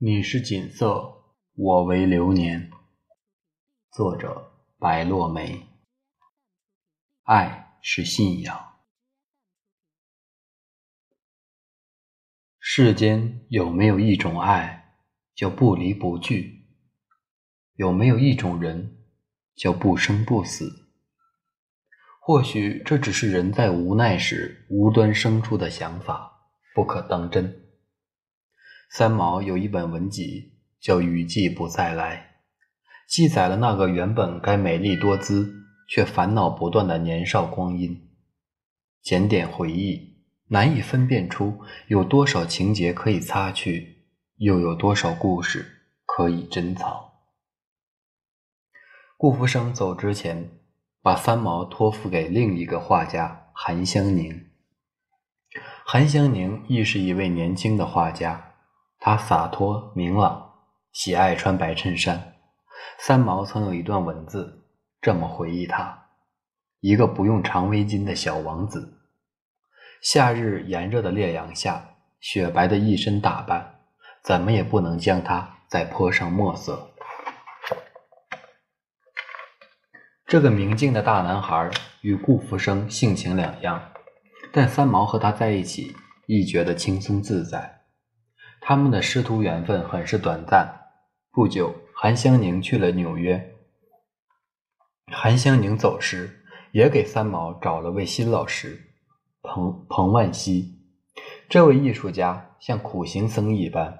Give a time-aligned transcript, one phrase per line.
[0.00, 2.70] 你是锦瑟，我为流年。
[3.90, 5.66] 作者：白落梅。
[7.24, 8.76] 爱是信仰。
[12.60, 14.94] 世间有没有一种爱，
[15.34, 16.64] 叫不离不惧？
[17.74, 19.04] 有没有一种人，
[19.56, 20.70] 叫不生不死？
[22.20, 27.64] 或许这只是人在无奈时无端生出的想法，不可当真。
[28.90, 32.40] 三毛有一本文集，叫《雨季不再来》，
[33.12, 35.54] 记载了那个原本该美丽多姿
[35.86, 38.08] 却烦恼不断的年少光阴。
[39.02, 40.16] 检点回忆，
[40.48, 44.06] 难以分辨出有多少情节可以擦去，
[44.36, 47.10] 又有多少故事可以珍藏。
[49.18, 50.50] 顾福生走之前，
[51.02, 54.46] 把三毛托付给另一个画家韩香凝。
[55.84, 58.47] 韩香凝亦是一位年轻的画家。
[59.00, 60.54] 他洒脱明朗，
[60.92, 62.34] 喜爱穿白衬衫。
[62.98, 64.64] 三毛曾有一段文字
[65.00, 66.06] 这么回忆他：
[66.80, 68.98] 一个不用长围巾的小王子，
[70.02, 71.90] 夏日炎热的烈阳下，
[72.20, 73.80] 雪白的一身打扮，
[74.22, 76.90] 怎么也不能将他再泼上墨色。
[80.26, 81.70] 这个明净的大男孩
[82.02, 83.92] 与顾福生性情两样，
[84.52, 85.96] 但三毛和他在一起，
[86.26, 87.77] 亦觉得轻松自在。
[88.60, 90.68] 他们的师徒缘分很是短暂。
[91.30, 93.54] 不久，韩香宁去了纽约。
[95.06, 98.78] 韩香宁走时，也给三毛找了位新老师，
[99.42, 100.74] 彭彭万熙。
[101.48, 103.96] 这位艺术家像苦行僧一般，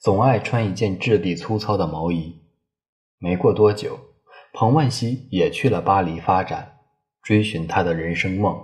[0.00, 2.42] 总爱穿一件质地粗糙的毛衣。
[3.18, 3.98] 没过多久，
[4.52, 6.78] 彭万熙也去了巴黎发展，
[7.22, 8.56] 追寻他的人生梦。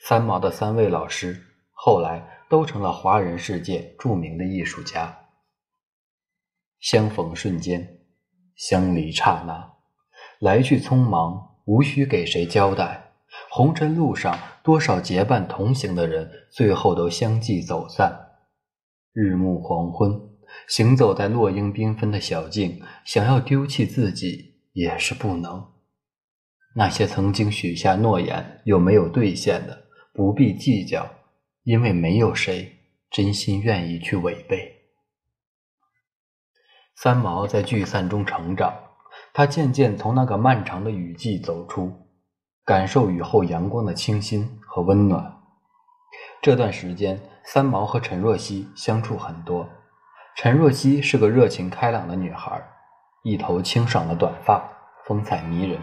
[0.00, 1.40] 三毛的三位老师
[1.72, 2.31] 后来。
[2.52, 5.20] 都成了华人世界著名的艺术家。
[6.80, 8.00] 相逢瞬间，
[8.54, 9.72] 相离刹那，
[10.38, 13.14] 来去匆忙，无需给谁交代。
[13.48, 18.14] 红尘路上，多少结伴同行的人，最后都相继走散。
[19.14, 20.20] 日暮黄昏，
[20.68, 25.72] 行走在落英缤纷的小径，想要丢弃自己也是不能。
[26.76, 31.21] 那些曾经许下诺言又没有兑现的，不必计较。
[31.64, 32.80] 因为没有谁
[33.10, 34.80] 真心愿意去违背。
[36.96, 38.74] 三毛在聚散中成长，
[39.32, 41.92] 他渐渐从那个漫长的雨季走出，
[42.64, 45.40] 感受雨后阳光的清新和温暖。
[46.40, 49.68] 这段时间，三毛和陈若曦相处很多。
[50.36, 52.62] 陈若曦是个热情开朗的女孩，
[53.22, 54.62] 一头清爽的短发，
[55.04, 55.80] 风采迷人。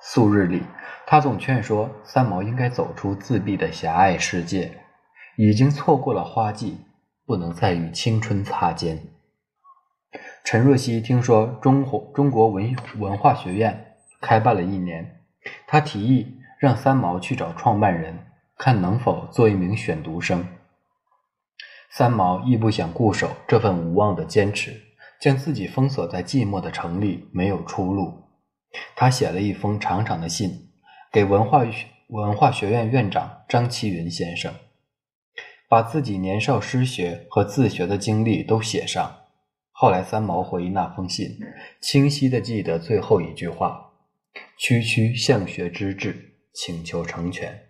[0.00, 0.62] 素日里，
[1.06, 4.72] 他总劝说三毛应该走出自闭的狭隘世界，
[5.36, 6.78] 已经错过了花季，
[7.24, 9.02] 不能再与青春擦肩。
[10.44, 11.84] 陈若曦听说中
[12.14, 15.20] 中国文文化学院开办了一年，
[15.66, 18.26] 他提议让三毛去找创办人，
[18.56, 20.46] 看能否做一名选读生。
[21.90, 24.82] 三毛亦不想固守这份无望的坚持，
[25.20, 28.25] 将自己封锁在寂寞的城里，没有出路。
[28.94, 30.70] 他写了一封长长的信，
[31.12, 31.64] 给文化
[32.08, 34.54] 文化学院院长张其云先生，
[35.68, 39.24] 把自己年少失学和自学的经历都写上。
[39.72, 41.38] 后来三毛回忆那封信，
[41.80, 43.92] 清晰地记得最后一句话
[44.56, 47.66] ：“区区向学之志，请求成全。”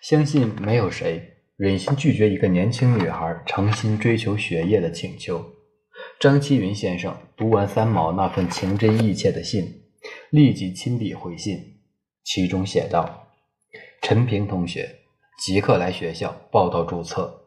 [0.00, 5.55] 相信没有谁忍心拒绝一个年轻女孩诚心追求学业的请求。
[6.18, 9.82] 张其云先生读完三毛那份情真意切的信，
[10.30, 11.78] 立即亲笔回信，
[12.24, 13.28] 其中写道
[14.00, 15.00] ：“陈平同学
[15.38, 17.42] 即刻来学校报到注册。”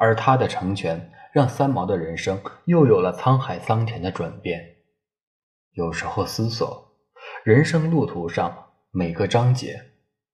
[0.00, 4.78] 而他的成全，让三毛的人生又有了沧海桑田的转变。
[5.74, 6.96] 有时候思索，
[7.44, 9.80] 人生路途上每个章节、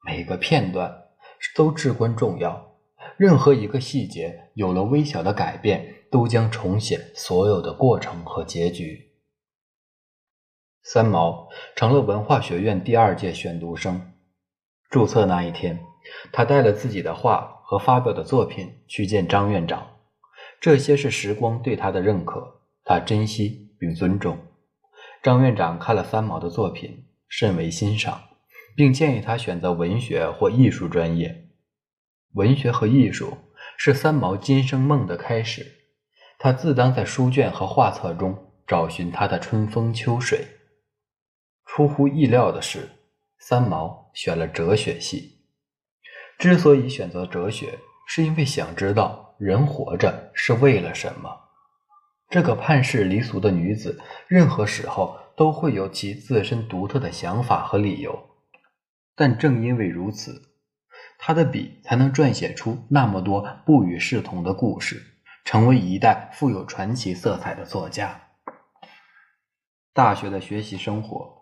[0.07, 0.91] 每个片段
[1.55, 2.79] 都至关重要，
[3.19, 5.96] 任何一个细节有了微小的改变。
[6.17, 9.13] 都将重写所有的过程和结局。
[10.83, 14.15] 三毛成了文化学院第二届选读生。
[14.89, 15.79] 注册那一天，
[16.33, 19.87] 他带了自己的画和发表的作品去见张院长。
[20.59, 24.39] 这些是时光对他的认可，他珍惜并尊重。
[25.23, 28.23] 张院长看了三毛的作品，甚为欣赏，
[28.75, 31.51] 并建议他选择文学或艺术专业。
[32.33, 33.37] 文学和艺术
[33.77, 35.75] 是三毛今生梦的开始。
[36.47, 40.47] 他自当在书卷和画册中找寻他的春风秋水。
[41.65, 42.89] 出乎意料的是，
[43.41, 45.41] 三毛选了哲学系。
[46.39, 51.37] 之所以选择哲学，是因为想知道人活着是为了什么。
[52.31, 58.17] 这个叛世离俗的女子，任何时候都会有其自身独特的想法和理由。
[59.17, 60.41] 但正因为如此，
[61.19, 65.03] 她的笔才能撰写出那么多不与世同的故事，
[65.47, 68.21] 成为一代富有传奇色彩的作家。
[69.95, 71.35] 大学的学习生活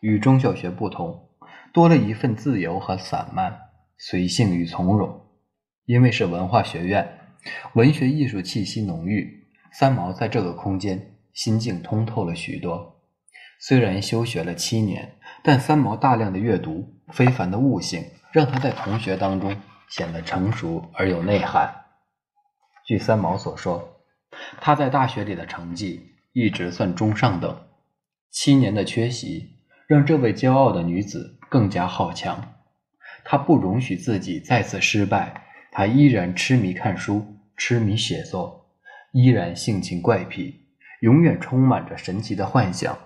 [0.00, 1.28] 与中小学不同，
[1.72, 3.58] 多了一份自由和散漫、
[3.98, 5.26] 随性与从容。
[5.84, 7.32] 因为是文化学院，
[7.74, 13.02] 文学艺术气息浓郁，三毛在这个空间心境通透了许多。
[13.58, 21.79] 虽然休学了七年，但三毛大量的阅读、非凡的悟性，让他在同学当中显得成熟而有内涵。
[22.90, 24.02] 据三毛所说，
[24.60, 27.56] 他在大学里的成绩一直算中上等。
[28.32, 32.56] 七年的缺席，让这位骄傲的女子更加好强。
[33.22, 35.40] 她不容许自己再次失败，
[35.70, 37.24] 她依然痴迷看书，
[37.56, 38.66] 痴迷写作，
[39.12, 40.66] 依然性情怪癖，
[40.98, 42.98] 永远充满着神奇的幻想。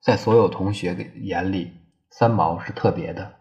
[0.00, 1.72] 在所有同学眼里，
[2.10, 3.40] 三毛是特别的，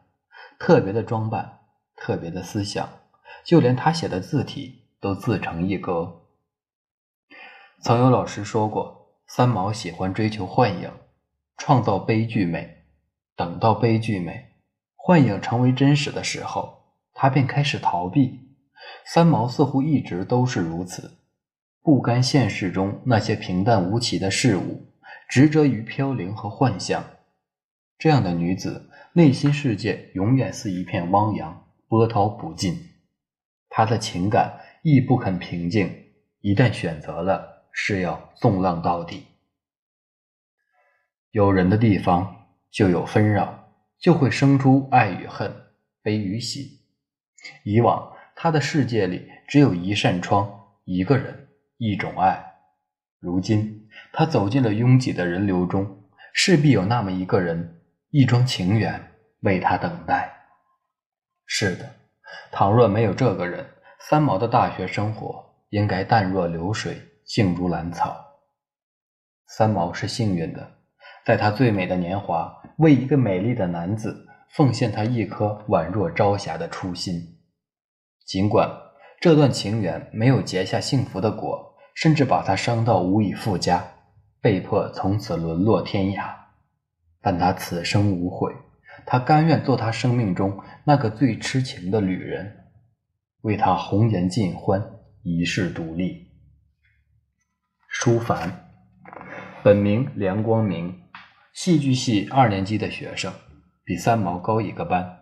[0.58, 1.60] 特别的装扮，
[1.96, 2.90] 特别的思想，
[3.46, 6.22] 就连他写的字体都自成一格。
[7.82, 10.90] 曾有老师说过，三毛喜欢追求幻影。
[11.58, 12.86] 创造悲剧美，
[13.36, 14.48] 等到悲剧美、
[14.96, 18.40] 幻影成为真实的时候，他便开始逃避。
[19.06, 21.20] 三毛似乎一直都是如此，
[21.84, 24.88] 不甘现实中那些平淡无奇的事物，
[25.30, 27.04] 执着于飘零和幻象。
[28.00, 32.90] 这样的女子，内心世界永远是一片汪洋，波涛不尽。
[33.70, 39.28] 她的情感亦不肯平静，一旦选择了，是要纵浪到底。
[41.30, 45.54] 有人的地方就有纷扰，就会生出爱与恨、
[46.02, 46.82] 悲与喜。
[47.64, 50.52] 以往他的世界里只有一扇窗、
[50.84, 52.44] 一个人、一种爱。
[53.20, 59.12] 如今他走进了拥挤的人流中，势必有那么一个人、一桩情缘
[59.42, 60.48] 为他等待。
[61.46, 61.96] 是的，
[62.52, 63.66] 倘若没有这个人，
[64.10, 68.16] 三毛的大学生活应该淡若流水，静如兰草。
[69.48, 70.72] 三毛是幸运的。
[71.24, 74.26] 在他最美的年华，为一个美丽的男子
[74.56, 77.38] 奉献他一颗宛若朝霞的初心。
[78.26, 78.68] 尽管
[79.20, 83.86] 这段情缘没有结下幸福的果，甚至把他伤到无以复加，
[84.42, 86.34] 被迫从此沦落天涯，
[87.22, 88.52] 但他此生无悔。
[89.06, 92.61] 他甘愿做他生命中那个最痴情的旅人，
[93.42, 94.84] 为他红颜尽欢，
[95.24, 96.30] 一世独立。
[97.88, 98.70] 舒凡，
[99.64, 101.02] 本名梁光明。
[101.54, 103.34] 戏剧系二年级的学生，
[103.84, 105.20] 比三毛高一个班。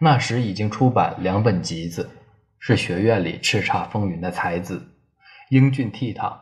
[0.00, 2.08] 那时已经出版两本集子，
[2.58, 4.96] 是学院里叱咤风云的才子，
[5.50, 6.38] 英俊倜傥。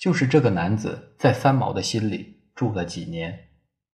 [0.00, 3.38] 就是这个男子在三毛的心里住了几年。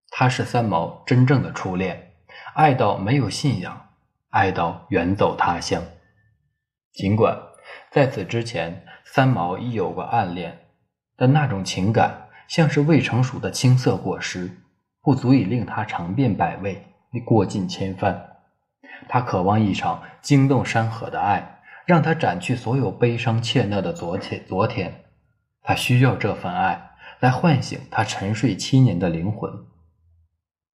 [0.08, 2.12] 他是三毛真正的初恋，
[2.54, 3.88] 爱到没有信仰，
[4.28, 5.82] 爱到远走他乡。
[6.92, 7.38] 尽管
[7.90, 10.58] 在此之前，三毛亦有过暗恋，
[11.16, 12.26] 但那种情感。
[12.48, 14.50] 像是未成熟的青涩果实，
[15.02, 16.84] 不足以令他尝遍百味，
[17.24, 18.38] 过尽千帆。
[19.08, 24.44] 他渴望一场惊动山河的爱，让他斩去所有悲伤怯懦的昨天。
[24.48, 25.04] 昨天，
[25.62, 29.48] 他需要这份爱来唤醒他沉睡七年的灵魂。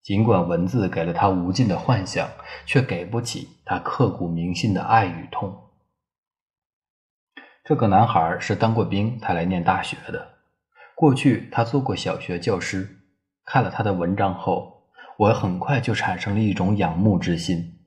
[0.01, 2.29] 尽管文字给了他无尽的幻想，
[2.65, 5.64] 却给不起他刻骨铭心的爱与痛。
[7.67, 10.35] 这个男孩是当过兵才来念大学的。
[10.93, 12.87] 过去他做过小学教师，
[13.43, 14.83] 看了他的文章后，
[15.17, 17.79] 我很快就产生了一种仰慕之心，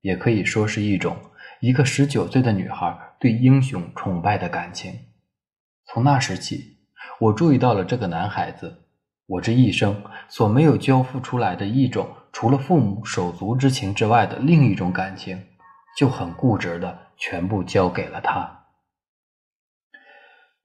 [0.00, 1.14] 也可以说是一种
[1.60, 4.90] 一个十九岁的女孩对英雄崇拜的感情。
[5.84, 6.78] 从那时起，
[7.20, 8.86] 我注意到了这个男孩子，
[9.26, 15.38] 我这一生所没有交付出来的一种除了父母手足之情之外的另一种感情，
[15.98, 18.62] 就很固执的全部交给了他。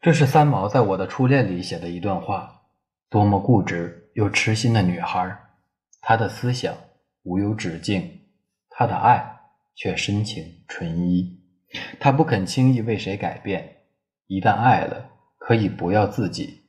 [0.02, 2.62] 这是三毛在《我的初恋》里写的一段话，
[3.08, 5.38] 多么固执又痴心的女孩，
[6.02, 6.74] 她的思想
[7.22, 8.22] 无有止境，
[8.72, 9.24] 她的爱
[9.76, 11.40] 却深情纯一，
[12.00, 13.76] 她不肯轻易为谁改变，
[14.26, 15.06] 一旦爱了，
[15.38, 16.62] 可以不要自己。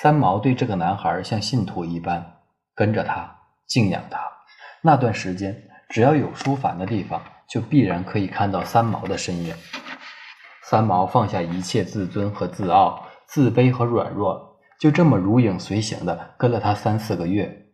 [0.00, 2.38] 三毛对这个男孩像信徒一般，
[2.74, 3.36] 跟着他，
[3.66, 4.18] 敬仰他。
[4.80, 5.54] 那段时间，
[5.90, 9.54] 只要有舒凡的地方，就必然可以看到三毛的身影。
[10.62, 17.66] 三毛放下一切自尊和自傲、自卑和软弱，就这么如影随形的跟了他三四个月。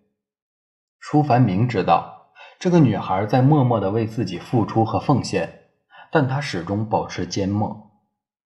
[0.99, 5.67] 舒凡明知道这个女孩在默默的为自己付出和奉献，
[6.11, 7.93] 但他始终保持缄默。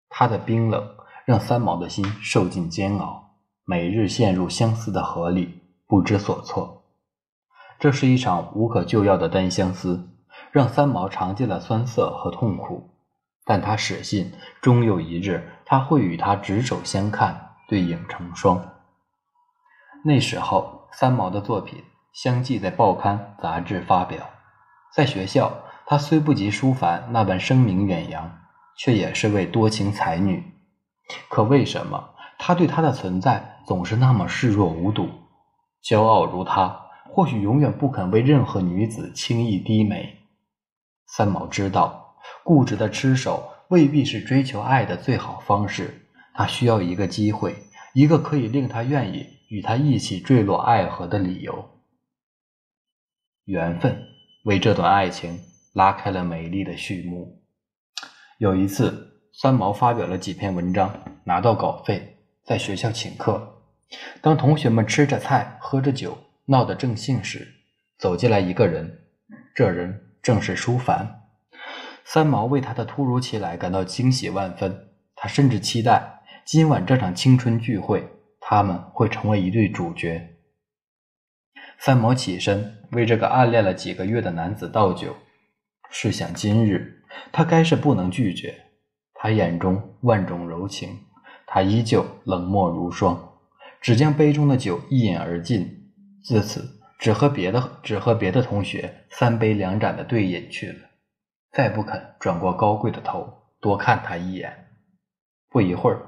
[0.09, 0.87] 他的冰冷
[1.25, 6.83] 让三毛的心受尽煎熬，每日陷入相思的河里，不知所措。
[7.79, 10.11] 这是一场无可救药的单相思，
[10.51, 12.92] 让三毛尝尽了酸涩和痛苦。
[13.45, 18.65] 但他始信，终有一日，他会与他执手相看，对影成双。
[20.05, 21.83] 那时候，三毛的作品
[22.13, 24.31] 相继在报刊杂志发表。
[24.95, 25.53] 在学校，
[25.87, 28.39] 他虽不及舒凡那般声名远扬，
[28.77, 30.45] 却也是位多情才女。
[31.29, 35.09] 可为什么他对她的存在总是那么视若无睹？
[35.83, 40.21] 骄傲如他，或许永远不肯为任何女子轻易低眉。
[41.07, 42.02] 三毛知道。
[42.45, 47.55] 固执的痴守未必是追求爱的最好方式，他需要一个机会，
[47.95, 51.71] 一个可以令他愿意与他一起坠落爱河的理由。
[53.45, 54.03] 缘分
[54.45, 55.39] 为这段爱情
[55.73, 57.43] 拉开了美丽的序幕。
[58.39, 60.93] 有一次，三毛发表了几篇文章，
[61.25, 63.63] 拿到稿费，在学校请客。
[64.21, 67.47] 当同学们吃着菜、喝着酒，闹得正兴时，
[67.99, 69.07] 走进来一个人，
[69.55, 71.22] 这人正是舒凡。
[72.05, 78.09] 三毛为他的突如其来感到惊喜万分，他甚至期待今晚这场青春聚会，
[78.41, 80.29] 他们会成为一对主角。
[81.79, 85.17] 三毛起身为这个暗恋了几个月的男子倒酒，
[85.91, 88.55] 试想今日他该是不能拒绝。
[89.15, 90.99] 他眼中万种柔情，
[91.47, 93.39] 他依旧冷漠如霜，
[93.81, 95.93] 只将杯中的酒一饮而尽，
[96.25, 100.79] 自此只和别的只和别的同学三杯两盏的对饮去了。
[101.53, 104.71] 再不肯转过高贵的头，多看他一眼。
[105.51, 106.01] 不一会儿，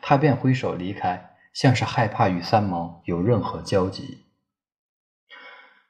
[0.00, 4.24] 他便挥手离开，像是害怕与三毛有任何交集。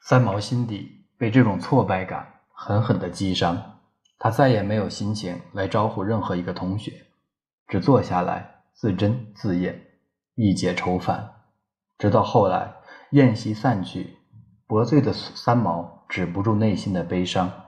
[0.00, 3.81] 三毛心底被这种挫败感狠狠地击伤，
[4.19, 7.07] 他再也没有心情来招呼任何一个同学，
[7.69, 9.78] 只坐下来自斟自宴，
[10.37, 11.35] 一解愁烦。
[11.99, 12.73] 直到后来
[13.11, 14.16] 宴席散去，
[14.66, 17.62] 薄醉的三毛止不住内心的悲伤。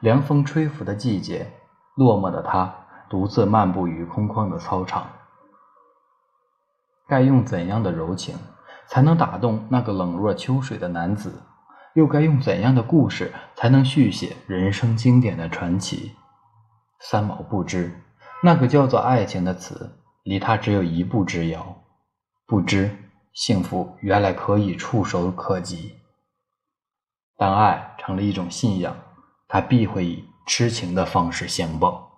[0.00, 1.52] 凉风吹拂的季节，
[1.94, 2.74] 落寞的他
[3.10, 5.10] 独自漫步于空旷的操场。
[7.06, 8.34] 该用怎样的柔情，
[8.86, 11.42] 才能打动那个冷若秋水的男子？
[11.94, 16.12] 又该用怎样的故事，才能续写人生经典的传奇？
[17.00, 18.00] 三毛不知，
[18.42, 21.76] 那个叫做爱情的词，离他只有一步之遥。
[22.46, 22.96] 不知
[23.34, 25.96] 幸福原来可以触手可及。
[27.36, 28.96] 当爱成了一种信仰。
[29.52, 32.09] 他必会以痴情的方式相报。